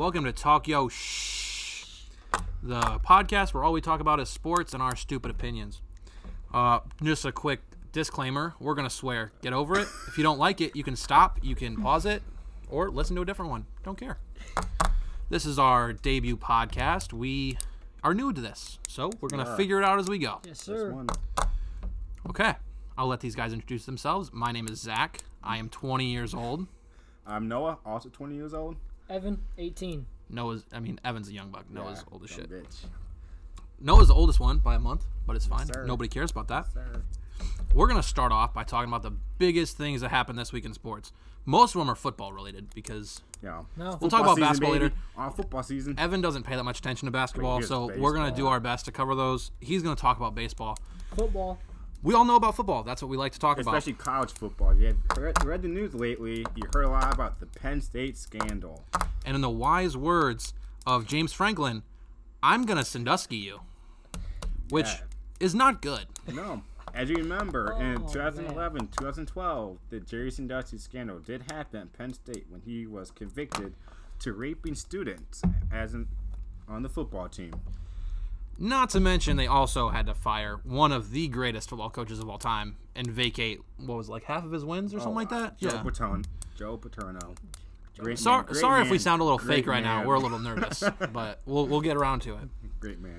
[0.00, 2.04] Welcome to Talk Yo Shh,
[2.62, 5.82] the podcast where all we talk about is sports and our stupid opinions.
[6.54, 7.60] Uh, just a quick
[7.92, 9.30] disclaimer: we're gonna swear.
[9.42, 9.86] Get over it.
[10.08, 11.38] If you don't like it, you can stop.
[11.42, 12.22] You can pause it,
[12.70, 13.66] or listen to a different one.
[13.84, 14.16] Don't care.
[15.28, 17.12] This is our debut podcast.
[17.12, 17.58] We
[18.02, 20.38] are new to this, so we're gonna figure it out as we go.
[20.46, 20.94] Yes, sir.
[20.94, 21.10] one.
[22.26, 22.54] Okay.
[22.96, 24.30] I'll let these guys introduce themselves.
[24.32, 25.18] My name is Zach.
[25.44, 26.68] I am 20 years old.
[27.26, 28.76] I'm Noah, also 20 years old.
[29.10, 30.06] Evan, 18.
[30.30, 31.68] Noah's, I mean, Evan's a young buck.
[31.70, 32.48] Noah's Yeah, old as shit.
[32.50, 32.84] Bitch.
[33.80, 35.66] Noah's the oldest one by a month, but it's fine.
[35.66, 35.84] sir.
[35.84, 36.72] Nobody cares about that.
[36.72, 37.02] Sir.
[37.74, 40.64] We're going to start off by talking about the biggest things that happened this week
[40.64, 41.12] in sports.
[41.46, 43.62] Most of them are football related because Yeah.
[43.76, 43.96] No.
[44.00, 44.84] we'll talk about season, basketball baby.
[44.84, 44.94] later.
[45.16, 45.98] On football season.
[45.98, 48.60] Evan doesn't pay that much attention to basketball, here's so we're going to do our
[48.60, 49.50] best to cover those.
[49.60, 50.78] He's going to talk about baseball.
[51.16, 51.58] Football.
[52.02, 52.82] We all know about football.
[52.82, 53.74] That's what we like to talk about.
[53.76, 54.74] Especially college football.
[54.74, 56.46] You have read, read the news lately.
[56.56, 58.84] You heard a lot about the Penn State scandal.
[59.26, 60.54] And in the wise words
[60.86, 61.82] of James Franklin,
[62.42, 63.60] I'm going to Sandusky you,
[64.70, 65.00] which Yeah.
[65.40, 66.06] is not good.
[66.32, 66.62] No.
[66.94, 72.14] As you remember, in Oh, 2011, 2012, the Jerry Sandusky scandal did happen at Penn
[72.14, 73.74] State when he was convicted
[74.20, 76.08] to raping students as an,
[76.66, 77.52] on the football team.
[78.62, 82.28] Not to mention, they also had to fire one of the greatest football coaches of
[82.28, 85.30] all time and vacate what was it, like half of his wins or something like
[85.30, 85.58] that.
[85.58, 85.82] Joe Yeah.
[85.82, 86.22] Paterno.
[86.56, 87.34] Joe Paterno.
[87.98, 90.04] Great Sorry, man, great sorry if we sound a little great fake right now.
[90.06, 92.48] We're a little nervous, but we'll we'll get around to it.
[92.80, 93.18] Great man.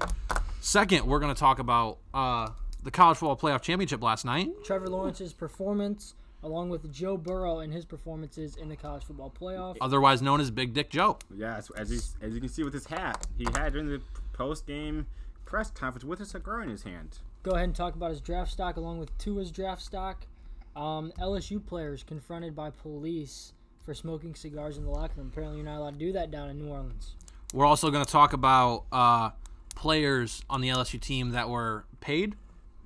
[0.60, 2.50] Second, we're going to talk about uh,
[2.84, 4.50] the college football playoff championship last night.
[4.64, 9.76] Trevor Lawrence's performance, along with Joe Burrow and his performances in the college football playoff.
[9.82, 11.18] otherwise known as Big Dick Joe.
[11.36, 14.02] Yes, as you, as you can see with his hat, he had during the
[14.34, 15.06] post game
[15.52, 17.18] press conference with a cigar in his hand.
[17.44, 20.26] Go ahead and talk about his draft stock, along with Tua's draft stock.
[20.78, 23.52] Um, LSU players confronted by police
[23.84, 25.30] for smoking cigars in the locker room.
[25.30, 27.16] Apparently, you're not allowed to do that down in New Orleans.
[27.54, 29.32] We're also going to talk about uh,
[29.76, 32.38] players on the LSU team that were paid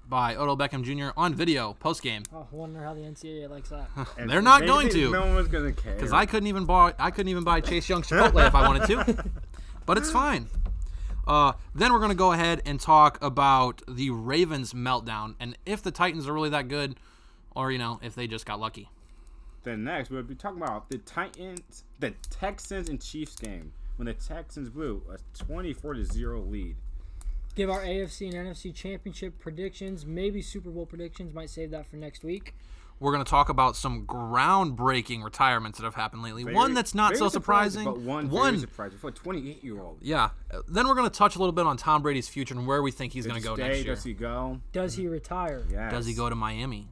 [0.09, 1.09] by Odell Beckham Jr.
[1.15, 3.89] on video post game Oh, I wonder how the NCAA likes that.
[4.27, 5.11] They're not maybe going to.
[5.11, 5.93] No one's gonna care.
[5.93, 8.87] because I couldn't even buy I couldn't even buy Chase Young Chipotle if I wanted
[8.87, 9.25] to,
[9.85, 10.47] but it's fine.
[11.27, 15.91] Uh, then we're gonna go ahead and talk about the Ravens meltdown and if the
[15.91, 16.99] Titans are really that good,
[17.55, 18.89] or you know if they just got lucky.
[19.63, 24.13] Then next we'll be talking about the Titans, the Texans and Chiefs game when the
[24.13, 26.75] Texans blew a 24 to zero lead.
[27.55, 31.33] Give our AFC and NFC championship predictions, maybe Super Bowl predictions.
[31.33, 32.53] Might save that for next week.
[32.99, 36.43] We're gonna talk about some groundbreaking retirements that have happened lately.
[36.43, 39.81] Very- one that's not very so surprising, but one, one surprising for a 28 year
[39.81, 39.97] old.
[40.01, 40.29] yeah.
[40.53, 42.91] Uh, Then we're gonna touch a little bit on Tom Brady's future and where we
[42.91, 43.95] think he's gonna go stay, next year.
[43.95, 44.61] Does he go?
[44.71, 45.65] Does he retire?
[45.69, 45.91] Yes.
[45.91, 46.87] Does he go to Miami?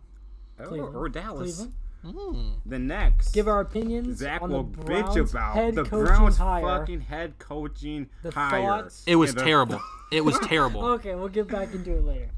[0.60, 0.96] Or, Cleveland.
[0.96, 1.56] or Dallas?
[2.04, 2.56] Cleveland.
[2.66, 3.32] The next.
[3.32, 6.62] Give our opinions Zach on will the bitch about head the Browns hire.
[6.62, 8.62] fucking head coaching The hire.
[8.62, 9.04] thoughts?
[9.08, 9.80] It was And the- terrible.
[10.12, 10.84] It was terrible.
[10.86, 12.30] Okay, we'll get back into it later.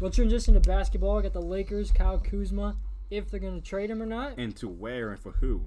[0.00, 1.18] We'll transition to basketball.
[1.18, 2.76] I got the Lakers, Kyle Kuzma,
[3.12, 4.38] if they're going to trade him or not.
[4.38, 5.62] And to where and for who?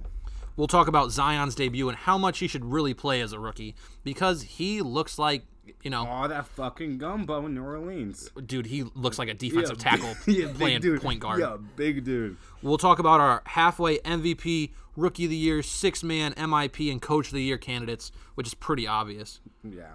[0.57, 3.75] We'll talk about Zion's debut and how much he should really play as a rookie
[4.03, 5.43] because he looks like,
[5.83, 8.29] you know, All that fucking gumbo in New Orleans.
[8.45, 11.01] dude, he looks like a defensive Yeah, tackle yeah, playing dude.
[11.01, 11.39] point guard.
[11.41, 12.37] Yeah, big dude.
[12.61, 17.27] We'll talk about our halfway MVP, rookie of the year, six man MIP, and coach
[17.27, 19.41] of the year candidates, which is pretty obvious.
[19.63, 19.87] Yeah.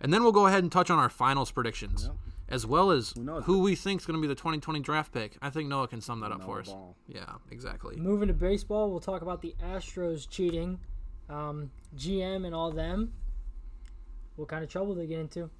[0.00, 2.08] And then we'll go ahead and touch on our finals predictions,
[2.54, 5.36] as well as who we think is going to be the 2020 draft pick.
[5.42, 6.68] I think Noah can sum that up for us.
[6.68, 6.96] ball.
[7.08, 7.96] Yeah, exactly.
[7.96, 10.78] Moving to baseball, we'll talk about the Astros cheating,
[11.28, 13.12] um, GM and all them.
[14.36, 15.50] What kind of trouble they get into?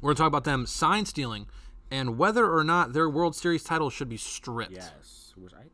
[0.00, 1.46] We're going to talk about them sign stealing
[1.88, 4.72] and whether or not their World Series title should be stripped.
[4.72, 5.34] Yes.
[5.36, 5.66] Which I.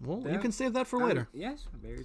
[0.00, 1.28] Well, you can save that for later.
[1.32, 2.04] Yes, very